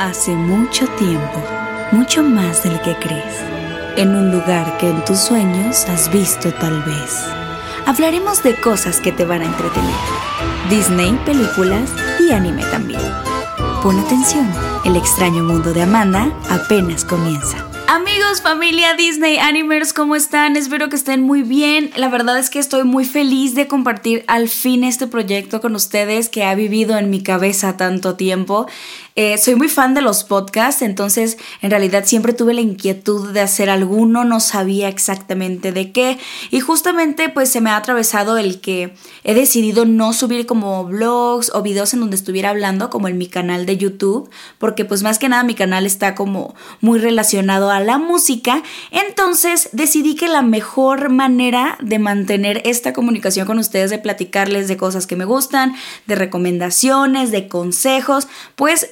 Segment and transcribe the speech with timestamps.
[0.00, 1.44] Hace mucho tiempo,
[1.92, 3.36] mucho más del que crees,
[3.98, 7.22] en un lugar que en tus sueños has visto tal vez.
[7.84, 9.94] Hablaremos de cosas que te van a entretener.
[10.70, 13.02] Disney, películas y anime también.
[13.82, 14.50] Pon atención,
[14.86, 17.70] el extraño mundo de Amanda apenas comienza.
[17.86, 20.56] Amigos, familia Disney Animers, ¿cómo están?
[20.56, 21.90] Espero que estén muy bien.
[21.96, 26.28] La verdad es que estoy muy feliz de compartir al fin este proyecto con ustedes
[26.28, 28.68] que ha vivido en mi cabeza tanto tiempo.
[29.22, 33.42] Eh, soy muy fan de los podcasts, entonces en realidad siempre tuve la inquietud de
[33.42, 36.16] hacer alguno, no sabía exactamente de qué.
[36.50, 41.50] Y justamente pues se me ha atravesado el que he decidido no subir como blogs
[41.52, 45.18] o videos en donde estuviera hablando como en mi canal de YouTube, porque pues más
[45.18, 50.40] que nada mi canal está como muy relacionado a la música, entonces decidí que la
[50.40, 55.74] mejor manera de mantener esta comunicación con ustedes, de platicarles de cosas que me gustan,
[56.06, 58.86] de recomendaciones, de consejos, pues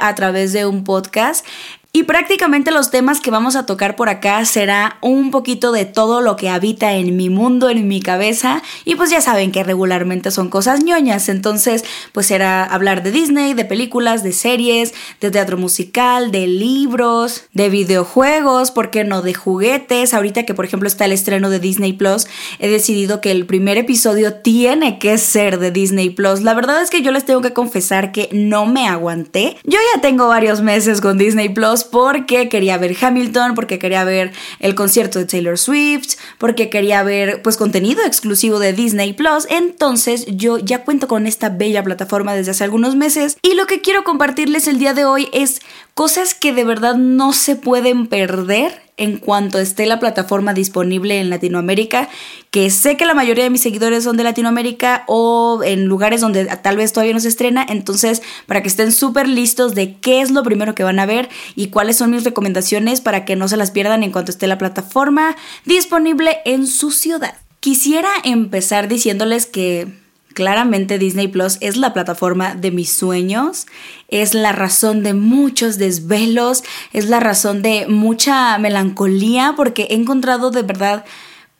[0.00, 1.46] a través de un podcast.
[1.92, 6.20] Y prácticamente los temas que vamos a tocar por acá será un poquito de todo
[6.20, 8.62] lo que habita en mi mundo, en mi cabeza.
[8.84, 11.28] Y pues ya saben que regularmente son cosas ñoñas.
[11.28, 17.46] Entonces, pues será hablar de Disney, de películas, de series, de teatro musical, de libros,
[17.54, 19.20] de videojuegos, ¿por qué no?
[19.22, 20.14] De juguetes.
[20.14, 22.28] Ahorita que por ejemplo está el estreno de Disney Plus,
[22.60, 26.42] he decidido que el primer episodio tiene que ser de Disney Plus.
[26.42, 29.56] La verdad es que yo les tengo que confesar que no me aguanté.
[29.64, 34.32] Yo ya tengo varios meses con Disney Plus porque quería ver Hamilton, porque quería ver
[34.58, 39.46] el concierto de Taylor Swift, porque quería ver pues contenido exclusivo de Disney Plus.
[39.48, 43.80] Entonces yo ya cuento con esta bella plataforma desde hace algunos meses y lo que
[43.80, 45.60] quiero compartirles el día de hoy es
[45.94, 51.30] cosas que de verdad no se pueden perder en cuanto esté la plataforma disponible en
[51.30, 52.08] Latinoamérica,
[52.50, 56.44] que sé que la mayoría de mis seguidores son de Latinoamérica o en lugares donde
[56.44, 60.30] tal vez todavía no se estrena, entonces para que estén súper listos de qué es
[60.30, 63.56] lo primero que van a ver y cuáles son mis recomendaciones para que no se
[63.56, 67.34] las pierdan en cuanto esté la plataforma disponible en su ciudad.
[67.60, 69.99] Quisiera empezar diciéndoles que
[70.34, 73.66] Claramente Disney Plus es la plataforma de mis sueños,
[74.08, 80.50] es la razón de muchos desvelos, es la razón de mucha melancolía porque he encontrado
[80.50, 81.04] de verdad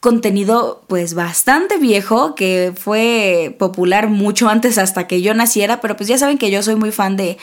[0.01, 6.09] contenido pues bastante viejo que fue popular mucho antes hasta que yo naciera, pero pues
[6.09, 7.37] ya saben que yo soy muy fan de,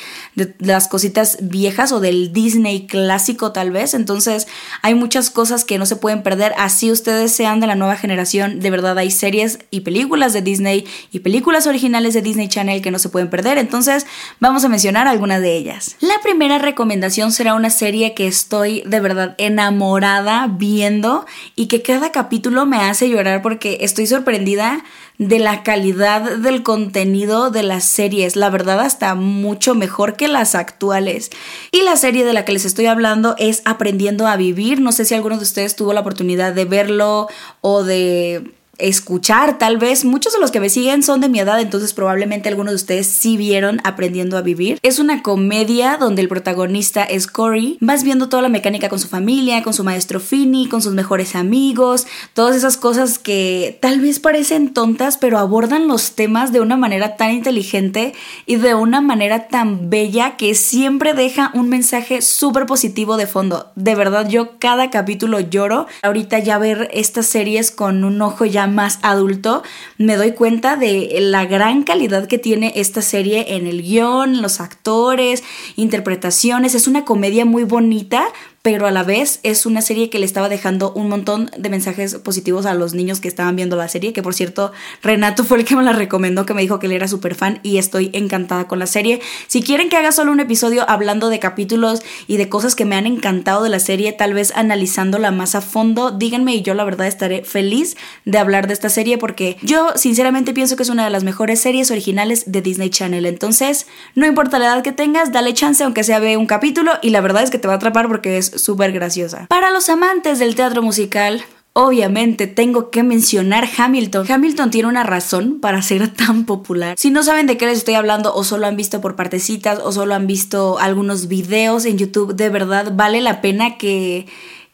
[0.58, 4.48] las cositas viejas o del Disney clásico tal vez, entonces
[4.82, 8.60] hay muchas cosas que no se pueden perder, así ustedes sean de la nueva generación,
[8.60, 12.90] de verdad hay series y películas de Disney y películas originales de Disney Channel que
[12.90, 14.08] no se pueden perder, entonces
[14.40, 15.96] vamos a mencionar algunas de ellas.
[16.00, 22.12] La primera recomendación será una serie que estoy de verdad enamorada viendo y que cada
[22.12, 24.84] capítulo me hace llorar porque estoy sorprendida
[25.18, 28.36] de la calidad del contenido de las series.
[28.36, 31.32] La verdad, hasta mucho mejor que las actuales.
[31.72, 34.80] Y la serie de la que les estoy hablando es Aprendiendo a Vivir.
[34.80, 37.28] No sé si alguno de ustedes tuvo la oportunidad de verlo
[37.62, 40.06] o de escuchar, tal vez.
[40.06, 43.08] Muchos de los que me siguen son de mi edad, entonces probablemente algunos de ustedes
[43.08, 44.80] sí vieron Aprendiendo a Vivir.
[44.82, 47.78] Es una comedia donde el protagonista es Cory.
[47.82, 51.36] Vas viendo toda la mecánica con su familia, con su maestro Finney, con sus mejores
[51.36, 56.78] amigos, todas esas cosas que tal vez parecen tontas, pero abordan los temas de una
[56.78, 58.14] manera tan inteligente
[58.46, 63.72] y de una manera tan bella que siempre deja un mensaje súper positivo de fondo.
[63.76, 65.88] De verdad, yo cada capítulo lloro.
[66.04, 69.64] Ahorita ya ver estas series con un ojo ya más adulto,
[69.98, 74.60] me doy cuenta de la gran calidad que tiene esta serie en el guion, los
[74.60, 75.44] actores,
[75.76, 76.76] interpretaciones.
[76.76, 78.28] Es una comedia muy bonita,
[78.70, 82.16] pero a la vez es una serie que le estaba dejando un montón de mensajes
[82.16, 85.64] positivos a los niños que estaban viendo la serie, que por cierto, Renato fue el
[85.64, 88.68] que me la recomendó, que me dijo que él era súper fan y estoy encantada
[88.68, 89.22] con la serie.
[89.48, 92.98] Si quieren que haga solo un episodio hablando de capítulos y de cosas que me
[92.98, 96.84] han encantado de la serie, tal vez analizándola más a fondo, díganme y yo la
[96.84, 97.96] verdad estaré feliz
[98.26, 101.62] de hablar de esta serie porque yo sinceramente pienso que es una de las mejores
[101.62, 103.28] series originales de Disney Channel.
[103.28, 107.12] Entonces, no importa la edad que tengas, dale chance aunque sea ve un capítulo y
[107.12, 109.48] la verdad es que te va a atrapar porque es súper graciosa.
[109.48, 111.44] Para los amantes del teatro musical,
[111.80, 114.26] Obviamente tengo que mencionar Hamilton.
[114.32, 116.96] Hamilton tiene una razón para ser tan popular.
[116.98, 119.92] Si no saben de qué les estoy hablando o solo han visto por partecitas o
[119.92, 124.26] solo han visto algunos videos en YouTube, de verdad vale la pena que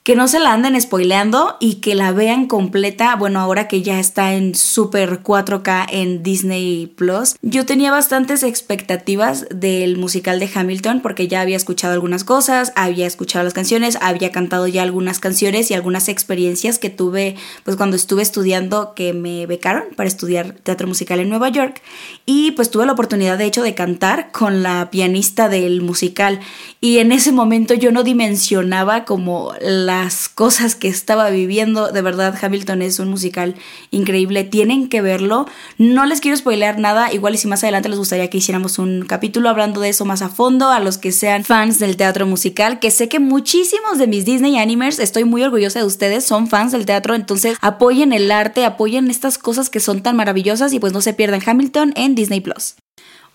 [0.03, 4.01] que no se la anden spoileando y que la vean completa, bueno, ahora que ya
[4.01, 7.35] está en super 4K en Disney Plus.
[7.41, 13.07] Yo tenía bastantes expectativas del musical de Hamilton porque ya había escuchado algunas cosas, había
[13.07, 17.95] escuchado las canciones, había cantado ya algunas canciones y algunas experiencias que tuve pues cuando
[17.95, 21.81] estuve estudiando que me becaron para estudiar teatro musical en Nueva York
[22.25, 26.41] y pues tuve la oportunidad de hecho de cantar con la pianista del musical
[26.81, 29.53] y en ese momento yo no dimensionaba como
[29.93, 31.91] las cosas que estaba viviendo.
[31.91, 33.53] De verdad, Hamilton es un musical
[33.91, 34.43] increíble.
[34.43, 35.45] Tienen que verlo.
[35.77, 37.13] No les quiero spoilear nada.
[37.13, 40.23] Igual y si más adelante les gustaría que hiciéramos un capítulo hablando de eso más
[40.23, 40.69] a fondo.
[40.69, 44.57] A los que sean fans del teatro musical, que sé que muchísimos de mis Disney
[44.57, 47.13] animers, estoy muy orgullosa de ustedes, son fans del teatro.
[47.13, 51.13] Entonces apoyen el arte, apoyen estas cosas que son tan maravillosas y pues no se
[51.13, 52.75] pierdan Hamilton en Disney Plus.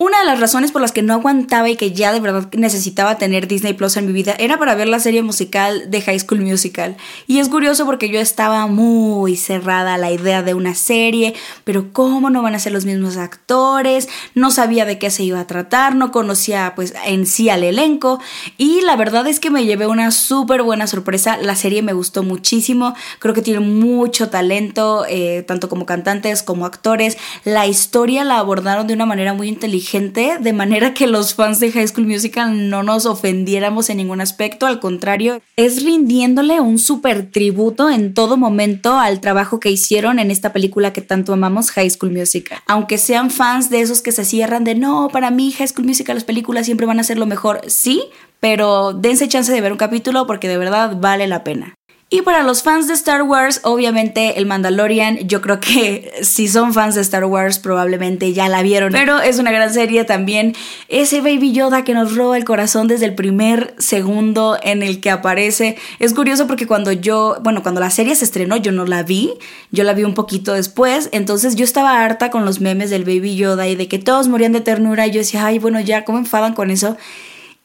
[0.00, 3.18] Una de las razones por las que no aguantaba y que ya de verdad necesitaba
[3.18, 6.40] tener Disney Plus en mi vida era para ver la serie musical de High School
[6.40, 6.96] Musical.
[7.26, 11.34] Y es curioso porque yo estaba muy cerrada a la idea de una serie,
[11.64, 15.40] pero cómo no van a ser los mismos actores, no sabía de qué se iba
[15.40, 18.20] a tratar, no conocía pues en sí al elenco.
[18.56, 22.22] Y la verdad es que me llevé una súper buena sorpresa, la serie me gustó
[22.22, 28.38] muchísimo, creo que tiene mucho talento, eh, tanto como cantantes como actores, la historia la
[28.38, 32.06] abordaron de una manera muy inteligente gente, de manera que los fans de High School
[32.06, 38.12] Musical no nos ofendiéramos en ningún aspecto, al contrario, es rindiéndole un súper tributo en
[38.12, 42.58] todo momento al trabajo que hicieron en esta película que tanto amamos, High School Musical.
[42.66, 46.16] Aunque sean fans de esos que se cierran de no, para mí High School Musical,
[46.16, 48.04] las películas siempre van a ser lo mejor, sí,
[48.40, 51.77] pero dense chance de ver un capítulo porque de verdad vale la pena.
[52.10, 56.72] Y para los fans de Star Wars, obviamente el Mandalorian, yo creo que si son
[56.72, 60.54] fans de Star Wars probablemente ya la vieron, pero es una gran serie también.
[60.88, 65.10] Ese Baby Yoda que nos roba el corazón desde el primer segundo en el que
[65.10, 65.76] aparece.
[65.98, 69.34] Es curioso porque cuando yo, bueno, cuando la serie se estrenó yo no la vi,
[69.70, 73.36] yo la vi un poquito después, entonces yo estaba harta con los memes del Baby
[73.36, 76.16] Yoda y de que todos morían de ternura y yo decía, ay, bueno, ya, ¿cómo
[76.16, 76.96] enfadan con eso?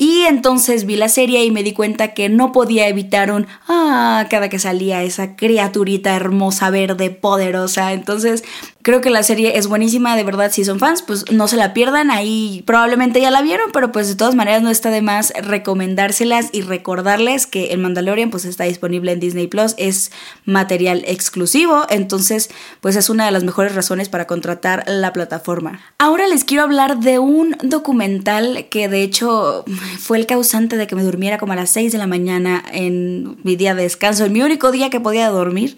[0.04, 4.28] Y entonces vi la serie y me di cuenta que no podía evitar un ah
[4.30, 7.94] cada que salía esa criaturita hermosa, verde, poderosa.
[7.94, 8.44] Entonces
[8.82, 11.74] creo que la serie es buenísima, de verdad, si son fans, pues no se la
[11.74, 12.12] pierdan.
[12.12, 16.50] Ahí probablemente ya la vieron, pero pues de todas maneras no está de más recomendárselas
[16.52, 20.12] y recordarles que el Mandalorian pues está disponible en Disney Plus, es
[20.44, 22.50] material exclusivo, entonces
[22.82, 25.80] pues es una de las mejores razones para contratar la plataforma.
[25.98, 29.64] Ahora les quiero hablar de un documental que de hecho
[29.98, 33.38] fue el causante de que me durmiera como a las 6 de la mañana en
[33.44, 35.78] mi día de descanso, en mi único día que podía dormir.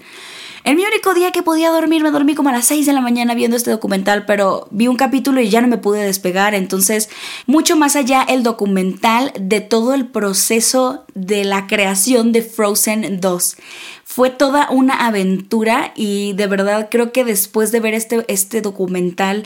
[0.65, 2.99] En mi único día que podía dormir, me dormí como a las 6 de la
[2.99, 6.55] mañana viendo este documental, pero vi un capítulo y ya no me pude despegar.
[6.55, 7.07] Entonces,
[7.45, 13.57] mucho más allá el documental de todo el proceso de la creación de Frozen 2.
[14.05, 19.43] Fue toda una aventura y de verdad creo que después de ver este, este documental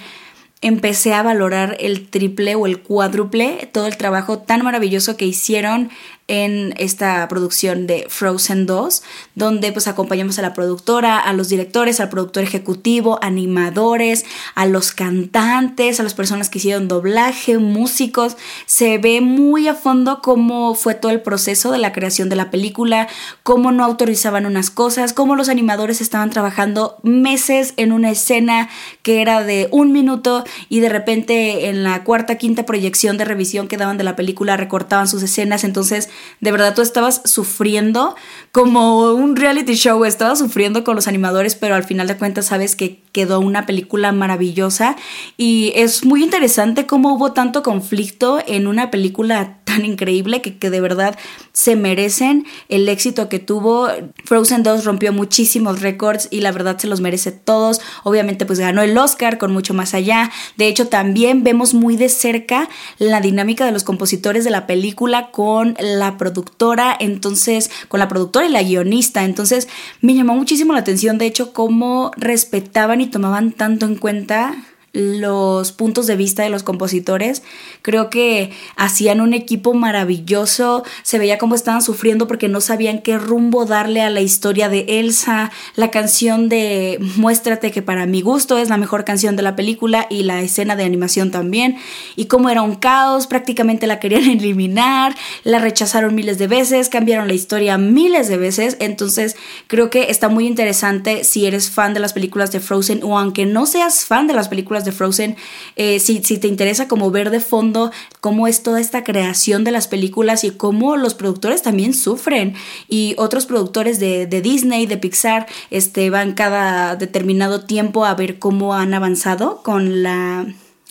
[0.62, 5.90] empecé a valorar el triple o el cuádruple, todo el trabajo tan maravilloso que hicieron
[6.30, 9.02] en esta producción de Frozen 2,
[9.34, 14.92] donde pues acompañamos a la productora, a los directores, al productor ejecutivo, animadores, a los
[14.92, 18.38] cantantes, a las personas que hicieron doblaje, músicos.
[18.68, 22.52] Se ve muy a fondo cómo fue todo el proceso de la creación de la
[22.52, 23.08] película,
[23.42, 28.70] cómo no autorizaban unas cosas, cómo los animadores estaban trabajando meses en una escena
[29.02, 33.68] que era de un minuto y de repente en la cuarta, quinta proyección de revisión
[33.68, 35.64] que daban de la película recortaban sus escenas.
[35.64, 38.16] Entonces de verdad tú estabas sufriendo
[38.52, 42.76] como un reality show, estabas sufriendo con los animadores, pero al final de cuentas sabes
[42.76, 44.96] que quedó una película maravillosa
[45.38, 50.70] y es muy interesante cómo hubo tanto conflicto en una película tan increíble que, que
[50.72, 51.18] de verdad
[51.54, 53.88] se merecen el éxito que tuvo.
[54.26, 57.80] Frozen 2 rompió muchísimos récords y la verdad se los merece todos.
[58.04, 60.32] Obviamente pues ganó el Oscar con mucho más allá.
[60.58, 65.30] De hecho también vemos muy de cerca la dinámica de los compositores de la película
[65.30, 69.24] con la productora, entonces con la productora y la guionista.
[69.24, 69.68] Entonces
[70.02, 74.56] me llamó muchísimo la atención de hecho cómo respetaban y tomaban tanto en cuenta
[74.94, 77.44] los puntos de vista de los compositores.
[77.82, 80.84] Creo que hacían un equipo maravilloso.
[81.04, 84.86] Se veía cómo estaban sufriendo porque no sabían qué rumbo darle a la historia de
[85.00, 85.52] Elsa.
[85.76, 90.08] La canción de Muéstrate, que para mi gusto es la mejor canción de la película,
[90.10, 91.78] y la escena de animación también.
[92.16, 97.28] Y cómo era un caos, prácticamente la querían eliminar, la rechazaron miles de veces, cambiaron
[97.28, 98.78] la historia miles de veces.
[98.80, 99.36] Entonces
[99.68, 103.46] creo que está muy interesante si eres fan de las películas de Frozen o aunque
[103.46, 105.36] no seas fan de las películas de Frozen,
[105.76, 109.72] eh, si, si te interesa como ver de fondo cómo es toda esta creación de
[109.72, 112.56] las películas y cómo los productores también sufren
[112.88, 118.40] y otros productores de, de Disney, de Pixar, este, van cada determinado tiempo a ver
[118.40, 120.46] cómo han avanzado con la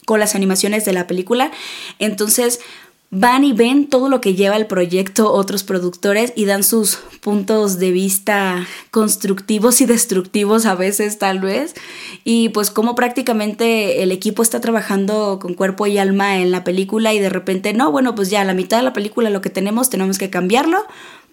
[0.08, 1.50] con las animaciones de la película.
[1.98, 2.60] Entonces,
[3.10, 7.78] van y ven todo lo que lleva el proyecto otros productores y dan sus puntos
[7.78, 11.74] de vista constructivos y destructivos a veces tal vez.
[12.24, 17.14] Y pues como prácticamente el equipo está trabajando con cuerpo y alma en la película
[17.14, 19.88] y de repente no bueno pues ya la mitad de la película lo que tenemos
[19.88, 20.84] tenemos que cambiarlo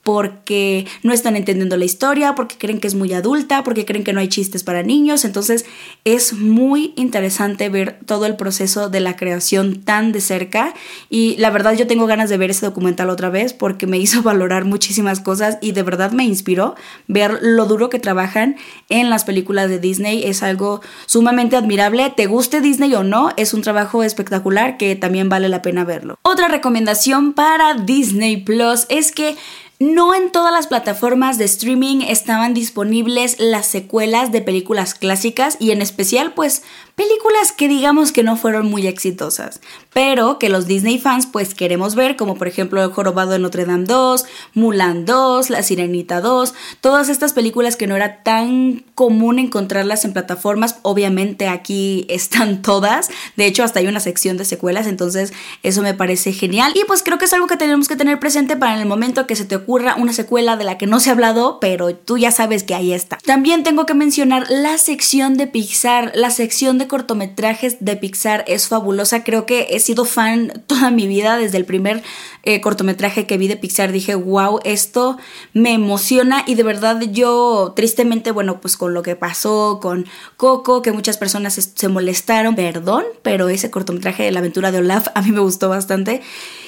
[0.06, 4.14] porque no están entendiendo la historia, porque creen que es muy adulta, porque creen que
[4.14, 5.26] no hay chistes para niños.
[5.26, 5.66] Entonces
[6.04, 10.76] es muy interesante ver todo el proceso de la creación tan de cerca
[11.10, 14.22] y la verdad yo tengo ganas de ver ese documental otra vez porque me hizo
[14.22, 16.76] valorar muchísimas cosas y de verdad me inspiró
[17.08, 18.58] ver lo duro que trabajan
[18.90, 20.24] en las películas de Disney.
[20.24, 22.14] Es algo sumamente admirable.
[22.16, 26.20] Te guste Disney o no, es un trabajo espectacular que también vale la pena verlo.
[26.22, 29.36] Otra recomendación para Disney Plus es que
[29.80, 35.72] no en todas las plataformas de streaming estaban disponibles las secuelas de películas clásicas y
[35.72, 36.64] en especial pues
[36.96, 39.60] películas que digamos que no fueron muy exitosas,
[39.94, 43.66] pero que los Disney fans pues queremos ver, como por ejemplo El Jorobado de Notre
[43.66, 49.40] Dame 2, Mulan 2, La Sirenita 2, todas estas películas que no era tan común
[49.40, 54.88] encontrarlas en plataformas, obviamente aquí están todas, de hecho hasta hay una sección de secuelas,
[54.88, 58.20] entonces eso me parece genial y pues creo que es algo que tenemos que tener
[58.20, 61.00] presente para en el momento que se te ocurra una secuela de la que no
[61.00, 63.18] se ha hablado, pero tú ya sabes que ahí está.
[63.26, 68.68] También tengo que mencionar la sección de Pixar, la sección de cortometrajes de Pixar es
[68.68, 69.24] fabulosa.
[69.24, 72.04] Creo que he sido fan toda mi vida desde el primer
[72.46, 73.92] eh, cortometraje que vi de Pixar.
[73.92, 75.18] Dije, wow, esto
[75.54, 80.06] me emociona y de verdad yo tristemente, bueno, pues con lo que pasó con
[80.38, 85.08] Coco, que muchas personas se molestaron, perdón, pero ese cortometraje de la aventura de Olaf
[85.16, 86.22] a mí me gustó bastante.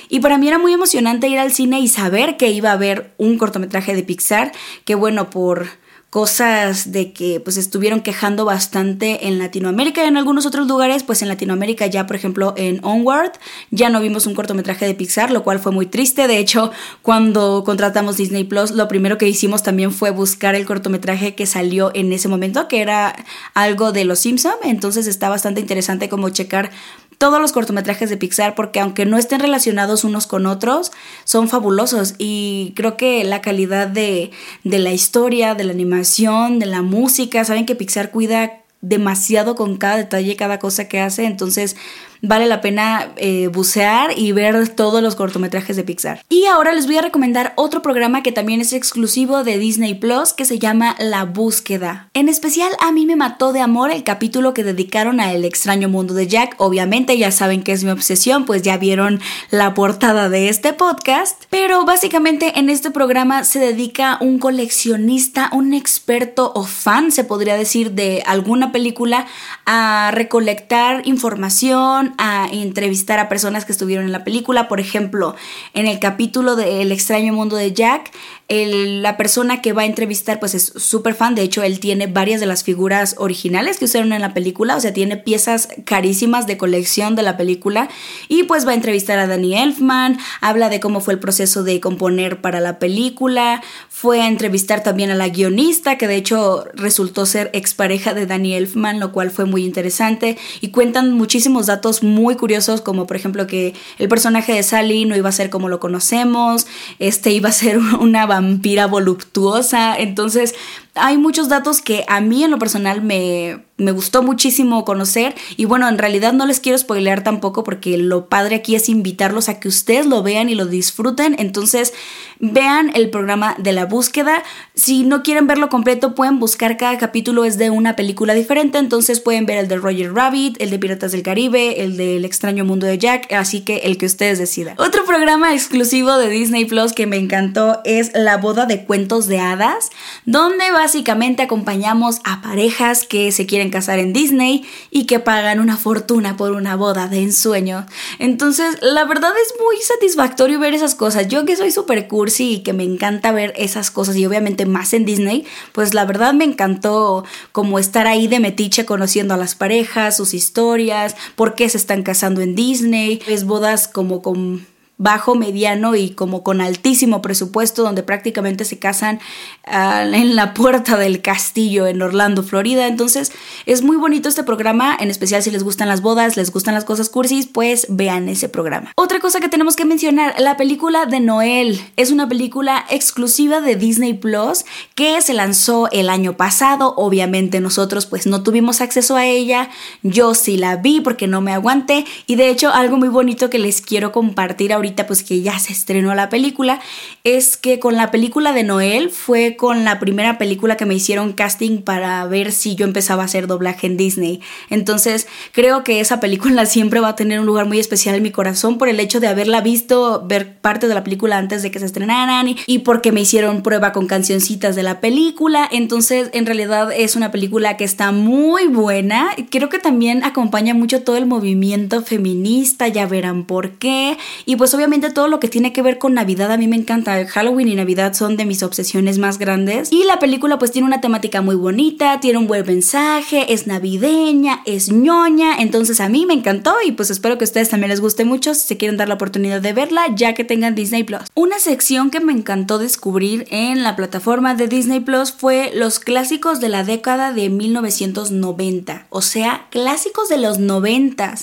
[0.10, 3.14] Y para mí era muy emocionante ir al cine y saber que iba a haber
[3.18, 4.52] un cortometraje de Pixar,
[4.86, 5.68] que bueno, por
[6.10, 11.22] cosas de que pues estuvieron quejando bastante en Latinoamérica y en algunos otros lugares, pues
[11.22, 13.34] en Latinoamérica ya por ejemplo en Onward
[13.72, 16.28] ya no vimos un cortometraje de Pixar, lo cual fue muy triste.
[16.28, 16.72] De hecho,
[17.02, 21.92] cuando contratamos Disney Plus, lo primero que hicimos también fue buscar el cortometraje que salió
[21.94, 23.16] en ese momento, que era
[23.54, 26.72] algo de Los Simpson, entonces está bastante interesante como checar
[27.18, 30.92] todos los cortometrajes de Pixar porque aunque no estén relacionados unos con otros,
[31.24, 32.16] son fabulosos.
[32.18, 34.32] Y creo que la calidad de,
[34.64, 39.78] de la historia, de la animación, de la música, saben que Pixar cuida demasiado con
[39.78, 41.76] cada detalle, cada cosa que hace, entonces
[42.22, 46.22] vale la pena eh, bucear y ver todos los cortometrajes de Pixar.
[46.30, 50.34] Y ahora les voy a recomendar otro programa que también es exclusivo de Disney Plus
[50.34, 52.10] que se llama La Búsqueda.
[52.14, 55.90] En especial a mí me mató de amor el capítulo que dedicaron a El extraño
[55.90, 56.56] mundo de Jack.
[56.58, 59.20] Obviamente ya saben que es mi obsesión, pues ya vieron
[59.52, 61.44] la portada de este podcast.
[61.50, 67.56] Pero básicamente en este programa se dedica un coleccionista, un experto o fan, se podría
[67.56, 69.28] decir, de alguna película
[69.66, 74.68] a recolectar información, a entrevistar a personas que estuvieron en la película.
[74.68, 75.36] Por ejemplo,
[75.74, 78.12] en el capítulo de El extraño mundo de Jack,
[78.50, 82.40] la persona que va a entrevistar pues es súper fan, de hecho él tiene varias
[82.40, 86.58] de las figuras originales que usaron en la película, o sea, tiene piezas carísimas de
[86.58, 87.90] colección de la película.
[88.30, 91.82] Y pues va a entrevistar a Danny Elfman, habla de cómo fue el proceso de
[91.82, 97.26] componer para la película, fue a entrevistar también a la guionista que de hecho resultó
[97.26, 100.38] ser expareja de Danny Elfman, lo cual fue muy interesante.
[100.62, 105.18] Y cuentan muchísimos datos muy curiosos como por ejemplo que el personaje de Sally no
[105.18, 106.68] iba a ser como lo conocemos,
[107.00, 109.96] este iba a ser una vampira voluptuosa.
[109.98, 110.56] Entonces,
[111.00, 115.66] hay muchos datos que a mí en lo personal me, me gustó muchísimo conocer y
[115.66, 119.60] bueno, en realidad no les quiero spoilear tampoco porque lo padre aquí es invitarlos a
[119.60, 121.94] que ustedes lo vean y lo disfruten, entonces
[122.40, 127.46] vean el programa de la búsqueda, si no quieren verlo completo pueden buscar cada capítulo
[127.46, 131.12] es de una película diferente, entonces pueden ver el de Roger Rabbit, el de Piratas
[131.12, 134.76] del Caribe, el del extraño mundo de Jack, así que el que ustedes decidan.
[134.80, 139.40] Otro programa exclusivo de Disney Plus que me encantó es La boda de cuentos de
[139.40, 139.92] hadas,
[140.26, 145.76] donde básicamente acompañamos a parejas que se quieren casar en Disney y que pagan una
[145.76, 147.86] fortuna por una boda de ensueño.
[148.20, 151.28] Entonces, la verdad es muy satisfactorio ver esas cosas.
[151.28, 154.94] Yo que soy super cursi y que me encanta ver esas cosas y obviamente más
[154.94, 159.56] en Disney, pues la verdad me encantó como estar ahí de metiche conociendo a las
[159.56, 164.66] parejas, sus historias, por qué se están casando en Disney, es bodas como con
[164.98, 169.20] bajo, mediano y como con altísimo presupuesto, donde prácticamente se casan
[169.66, 172.88] ah, en la puerta del castillo en Orlando, Florida.
[172.88, 173.32] Entonces
[173.66, 176.84] es muy bonito este programa, en especial si les gustan las bodas, les gustan las
[176.86, 178.92] cosas cursis, pues vean ese programa.
[178.96, 183.76] Otra cosa que tenemos que mencionar, la película de Noel es una película exclusiva de
[183.76, 186.96] Disney Plus que se lanzó el año pasado.
[186.98, 189.70] Obviamente nosotros pues no tuvimos acceso a ella,
[190.02, 193.60] yo sí la vi porque no me aguanté y de hecho algo muy bonito que
[193.60, 196.80] les quiero compartir ahorita pues que ya se estrenó la película,
[197.24, 201.34] es que con la película de Noel fue con la primera película que me hicieron
[201.34, 204.42] casting para ver si yo empezaba a hacer doblaje en Disney.
[204.70, 208.32] Entonces creo que esa película siempre va a tener un lugar muy especial en mi
[208.32, 211.80] corazón por el hecho de haberla visto, ver parte de la película antes de que
[211.80, 215.68] se estrenaran y, y porque me hicieron prueba con cancioncitas de la película.
[215.72, 219.30] Entonces en realidad es una película que está muy buena.
[219.50, 224.18] Creo que también acompaña mucho todo el movimiento feminista, ya verán por qué.
[224.46, 227.26] Y pues obviamente todo lo que tiene que ver con Navidad a mí me encanta.
[227.26, 229.92] Halloween y Navidad son de mis obsesiones más grandes.
[229.92, 234.62] Y la película pues tiene una temática muy bonita, tiene un buen mensaje, es navideña,
[234.66, 235.58] es ñoña.
[235.58, 238.54] Entonces a mí me encantó y pues espero que a ustedes también les guste mucho
[238.54, 241.24] si se quieren dar la oportunidad de verla ya que tengan Disney Plus.
[241.34, 246.60] Una sección que me encantó descubrir en la plataforma de Disney Plus fue los clásicos
[246.60, 249.08] de la década de 1990.
[249.10, 251.36] O sea, clásicos de los 90.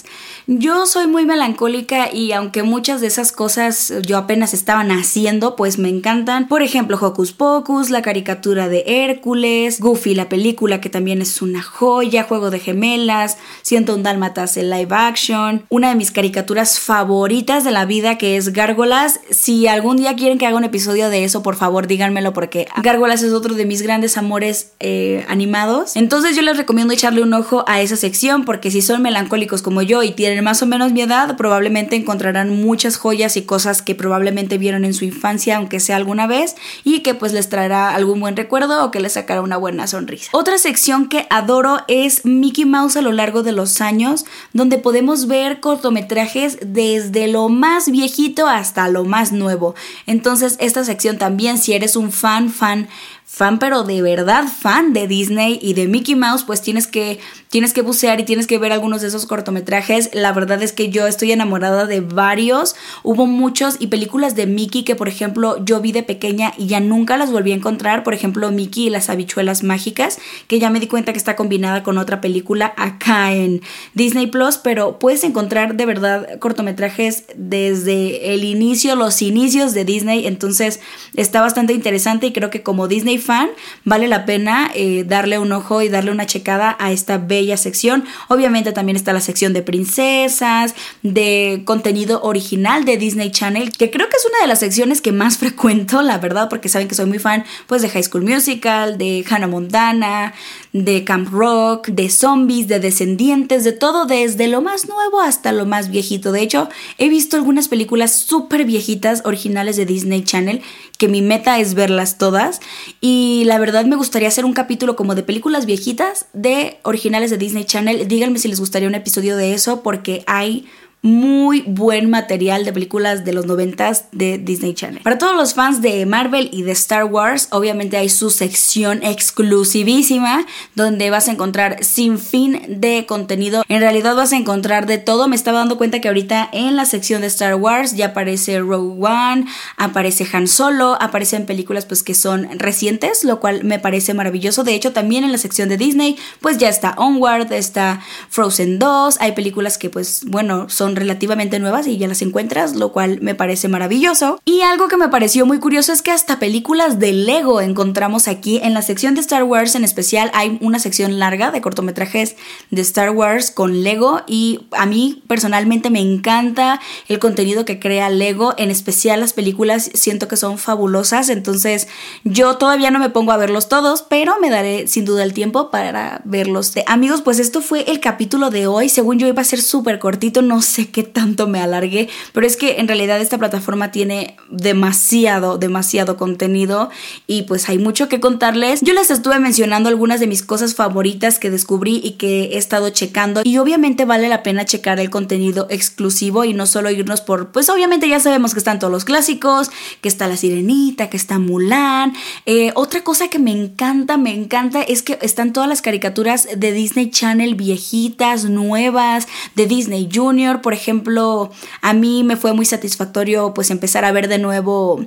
[0.47, 5.79] Yo soy muy melancólica y aunque muchas de esas cosas yo apenas estaban haciendo, pues
[5.79, 6.49] me encantan.
[6.49, 11.63] Por ejemplo, Hocus Pocus, la caricatura de Hércules, Goofy, la película que también es una
[11.63, 17.65] joya, Juego de Gemelas, Siento un Dálmatas en live action, una de mis caricaturas favoritas
[17.65, 19.21] de la vida que es Gárgolas.
[19.31, 23.23] Si algún día quieren que haga un episodio de eso, por favor díganmelo porque Gárgolas
[23.23, 25.97] es otro de mis grandes amores eh, animados.
[25.97, 29.83] Entonces yo les recomiendo echarle un ojo a esa sección porque si son melancólicos como
[29.83, 33.95] yo y tienen más o menos mi edad, probablemente encontrarán muchas joyas y cosas que
[33.95, 38.19] probablemente vieron en su infancia, aunque sea alguna vez, y que pues les traerá algún
[38.19, 40.31] buen recuerdo o que les sacará una buena sonrisa.
[40.33, 45.29] Otra sección que adoro es Mickey Mouse a lo largo de los años, donde podemos
[45.29, 49.75] ver cortometrajes desde lo más viejito hasta lo más nuevo.
[50.07, 52.89] Entonces esta sección también, si eres un fan, fan
[53.35, 57.19] fan, pero de verdad fan de Disney y de Mickey Mouse, pues tienes que,
[57.49, 60.11] tienes que bucear y tienes que ver algunos de esos cortometrajes.
[60.13, 62.77] La verdad es que yo estoy enamorada de varios.
[63.07, 66.81] Hubo muchos y películas de Mickey que, por ejemplo, yo vi de pequeña y ya
[66.81, 68.03] nunca las volví a encontrar.
[68.03, 70.19] Por ejemplo, Mickey y las habichuelas mágicas,
[70.49, 73.61] que ya me di cuenta que está combinada con otra película acá en
[73.93, 80.27] Disney Plus, pero puedes encontrar de verdad cortometrajes desde el inicio, los inicios de Disney.
[80.27, 80.81] Entonces
[81.15, 83.51] está bastante interesante y creo que como Disney fan,
[83.85, 88.05] vale la pena eh, darle un ojo y darle una checada a esta bella sección.
[88.29, 94.09] Obviamente también está la sección de princesas, de contenido original de Disney Channel, que creo
[94.09, 97.07] que es una de las secciones que más frecuento, la verdad, porque saben que soy
[97.07, 100.35] muy fan pues de High School Musical, de Hannah Montana,
[100.73, 105.67] de Camp Rock, de zombies, de descendientes, de todo desde lo más nuevo hasta lo
[105.67, 106.33] más viejito.
[106.33, 110.63] De hecho, he visto algunas películas súper viejitas originales de Disney Channel
[110.99, 112.61] que mi meta es verlas todas
[113.01, 117.39] y la verdad me gustaría hacer un capítulo como de películas viejitas de originales de
[117.39, 118.07] Disney Channel.
[118.07, 120.67] Díganme si les gustaría un episodio de eso porque hay
[121.05, 125.03] muy buen material de películas de los noventas de Disney Channel.
[125.03, 130.47] Para todos los fans de Marvel y de Star Wars, obviamente hay su sección exclusivísima
[130.75, 133.65] donde vas a encontrar sin fin de contenido.
[133.69, 135.29] En realidad vas a encontrar de todo.
[135.29, 139.07] Me estaba dando cuenta que ahorita en la sección de Star Wars ya aparece Rogue
[139.07, 139.45] One,
[139.77, 144.65] aparece Han Solo, aparecen películas pues que son recientes, lo cual me parece maravilloso.
[144.65, 149.19] De hecho, también en la sección de Disney pues ya está Onward, está Frozen 2,
[149.21, 153.35] hay películas que pues bueno, son relativamente nuevas y ya las encuentras, lo cual me
[153.35, 154.41] parece maravilloso.
[154.45, 158.61] Y algo que me pareció muy curioso es que hasta películas de Lego encontramos aquí.
[158.63, 162.37] En la sección de Star Wars en especial hay una sección larga de cortometrajes
[162.71, 168.11] de Star Wars con Lego y a mí personalmente me encanta el contenido que crea
[168.11, 171.89] Lego, en especial las películas siento que son fabulosas, entonces
[172.25, 175.71] yo todavía no me pongo a verlos todos, pero me daré sin duda el tiempo
[175.71, 176.73] para verlos.
[176.87, 180.43] Amigos, pues esto fue el capítulo de hoy, según yo iba a ser súper cortito,
[180.43, 185.59] no sé qué tanto me alargué, pero es que en realidad esta plataforma tiene demasiado,
[185.59, 186.91] demasiado contenido
[187.27, 188.81] y pues hay mucho que contarles.
[188.83, 192.91] Yo les estuve mencionando algunas de mis cosas favoritas que descubrí y que he estado
[192.91, 197.49] checando y obviamente vale la pena checar el contenido exclusivo y no solo irnos por,
[197.49, 199.71] pues obviamente ya sabemos que están todos los clásicos,
[200.01, 202.13] que está La Sirenita, que está Mulan.
[202.47, 206.73] Eh, otra cosa que me encanta, me encanta es que están todas las caricaturas de
[206.73, 211.51] Disney Channel viejitas, nuevas, de Disney Junior por ejemplo,
[211.83, 215.05] a mí me fue muy satisfactorio pues empezar a ver de nuevo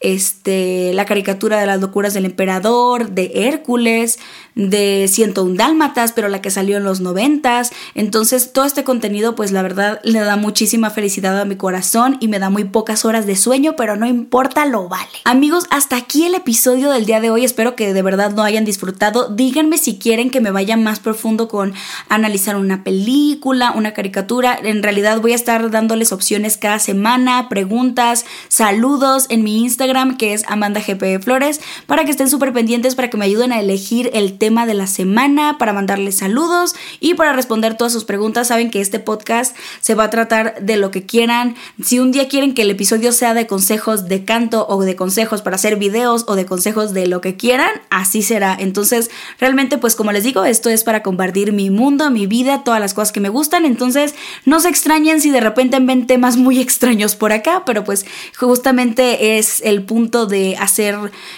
[0.00, 4.18] este, la caricatura de las locuras del emperador, de Hércules,
[4.54, 7.72] de 101 Dálmatas, pero la que salió en los noventas.
[7.94, 12.28] Entonces, todo este contenido, pues la verdad, le da muchísima felicidad a mi corazón y
[12.28, 15.08] me da muy pocas horas de sueño, pero no importa, lo vale.
[15.24, 17.44] Amigos, hasta aquí el episodio del día de hoy.
[17.44, 19.28] Espero que de verdad lo hayan disfrutado.
[19.28, 21.74] Díganme si quieren que me vaya más profundo con
[22.08, 24.56] analizar una película, una caricatura.
[24.62, 29.87] En realidad voy a estar dándoles opciones cada semana, preguntas, saludos en mi Instagram
[30.18, 33.60] que es Amanda GP Flores, para que estén súper pendientes, para que me ayuden a
[33.60, 38.48] elegir el tema de la semana, para mandarles saludos y para responder todas sus preguntas.
[38.48, 41.56] Saben que este podcast se va a tratar de lo que quieran.
[41.82, 45.40] Si un día quieren que el episodio sea de consejos de canto o de consejos
[45.40, 48.54] para hacer videos o de consejos de lo que quieran, así será.
[48.60, 52.80] Entonces, realmente, pues como les digo, esto es para compartir mi mundo, mi vida, todas
[52.80, 53.64] las cosas que me gustan.
[53.64, 58.04] Entonces, no se extrañen si de repente ven temas muy extraños por acá, pero pues
[58.36, 60.96] justamente es el punto de hacer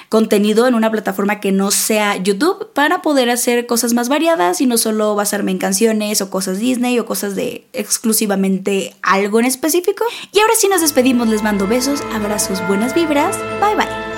[0.09, 4.67] contenido en una plataforma que no sea YouTube para poder hacer cosas más variadas y
[4.67, 10.05] no solo basarme en canciones o cosas Disney o cosas de exclusivamente algo en específico.
[10.33, 14.10] Y ahora sí nos despedimos, les mando besos, abrazos, buenas vibras, bye bye.